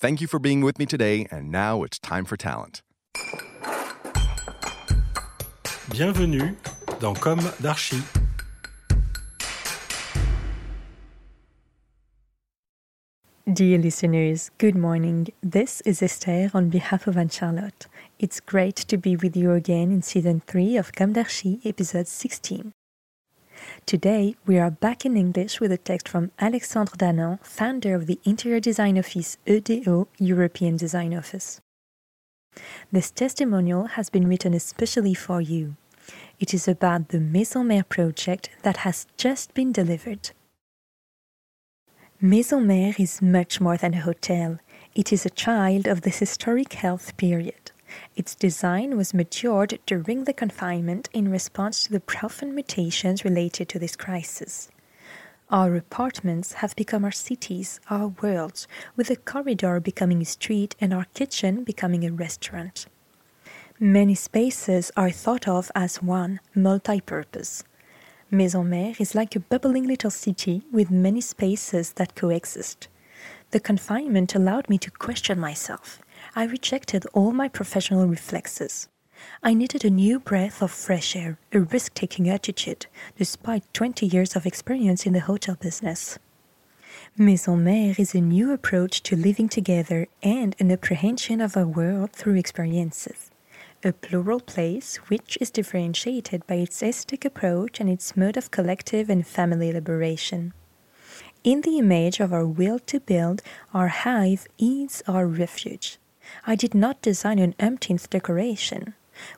[0.00, 2.80] Thank you for being with me today, and now it's time for talent.
[5.90, 6.56] Bienvenue
[7.00, 8.00] dans Comme d'Archi.
[13.52, 15.28] Dear listeners, good morning.
[15.42, 17.86] This is Esther on behalf of Anne Charlotte.
[18.18, 22.72] It's great to be with you again in season 3 of Comme d'Archi, episode 16.
[23.86, 28.18] Today, we are back in English with a text from Alexandre Danan, founder of the
[28.24, 31.60] interior design office EDO, European Design Office.
[32.90, 35.76] This testimonial has been written especially for you.
[36.38, 40.30] It is about the Maison Mère project that has just been delivered.
[42.20, 44.58] Maison Mère is much more than a hotel.
[44.94, 47.69] It is a child of this historic health period.
[48.16, 53.78] Its design was matured during the confinement in response to the profound mutations related to
[53.78, 54.68] this crisis.
[55.50, 60.94] Our apartments have become our cities, our worlds, with a corridor becoming a street and
[60.94, 62.86] our kitchen becoming a restaurant.
[63.80, 67.64] Many spaces are thought of as one, multi purpose.
[68.30, 72.86] Maison Mère is like a bubbling little city with many spaces that coexist.
[73.50, 76.00] The confinement allowed me to question myself.
[76.36, 78.88] I rejected all my professional reflexes.
[79.42, 82.86] I needed a new breath of fresh air, a risk taking attitude,
[83.18, 86.18] despite 20 years of experience in the hotel business.
[87.16, 92.12] Maison Mère is a new approach to living together and an apprehension of our world
[92.12, 93.30] through experiences
[93.82, 99.08] a plural place which is differentiated by its aesthetic approach and its mode of collective
[99.08, 100.52] and family liberation.
[101.42, 103.40] In the image of our will to build,
[103.72, 105.98] our hive is our refuge.
[106.46, 108.94] I did not design an umpteenth decoration.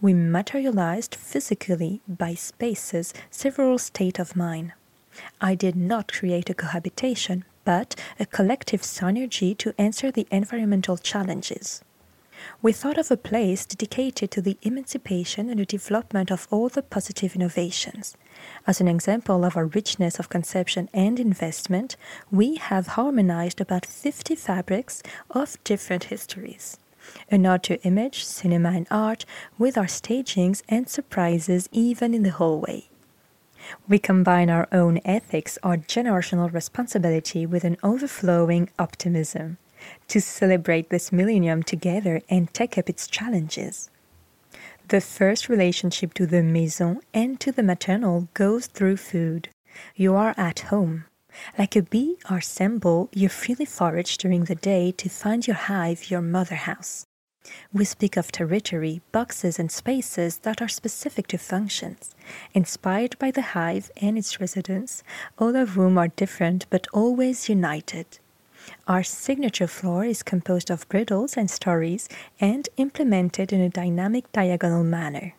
[0.00, 4.72] We materialized physically by spaces several state of mind.
[5.40, 11.82] I did not create a cohabitation, but a collective synergy to answer the environmental challenges
[12.62, 16.82] we thought of a place dedicated to the emancipation and the development of all the
[16.82, 18.16] positive innovations.
[18.66, 21.96] As an example of our richness of conception and investment,
[22.30, 26.78] we have harmonized about 50 fabrics of different histories.
[27.30, 29.24] A nod to image, cinema, and art
[29.58, 32.88] with our stagings and surprises even in the hallway.
[33.88, 39.58] We combine our own ethics, our generational responsibility with an overflowing optimism
[40.08, 43.90] to celebrate this millennium together and take up its challenges.
[44.88, 49.48] The first relationship to the maison and to the maternal goes through food.
[49.96, 51.06] You are at home.
[51.58, 56.10] Like a bee or symbol, you freely forage during the day to find your hive,
[56.10, 57.06] your mother house.
[57.72, 62.14] We speak of territory, boxes, and spaces that are specific to functions,
[62.54, 65.02] inspired by the hive and its residents,
[65.38, 68.18] all of whom are different but always united.
[68.86, 72.08] Our signature floor is composed of bridles and stories
[72.40, 75.34] and implemented in a dynamic diagonal manner.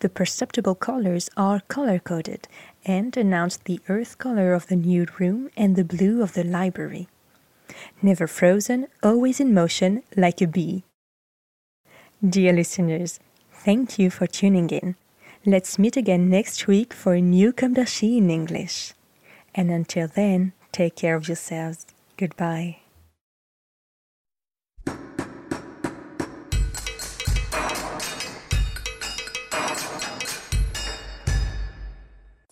[0.00, 2.48] The perceptible colors are color coded
[2.84, 7.08] and announce the earth color of the nude room and the blue of the library.
[8.00, 10.84] Never frozen, always in motion, like a bee.
[12.26, 13.20] Dear listeners,
[13.52, 14.96] thank you for tuning in.
[15.44, 18.94] Let's meet again next week for a new d'Archi in English.
[19.54, 21.86] And until then, take care of yourselves.
[22.16, 22.78] Goodbye.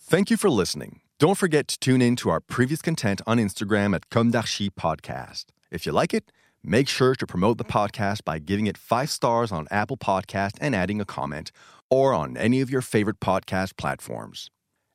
[0.07, 1.01] Thank you for listening.
[1.17, 5.45] Don't forget to tune in to our previous content on Instagram at Comme Podcast.
[5.71, 6.31] If you like it,
[6.63, 10.75] make sure to promote the podcast by giving it five stars on Apple Podcast and
[10.75, 11.51] adding a comment,
[11.89, 14.49] or on any of your favorite podcast platforms.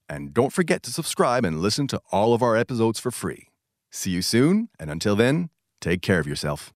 [0.09, 3.50] And don't forget to subscribe and listen to all of our episodes for free.
[3.91, 5.51] See you soon, and until then,
[5.81, 6.73] take care of yourself.